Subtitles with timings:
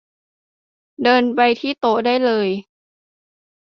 [1.03, 2.47] เดินไปที่โต๊ะได้เลย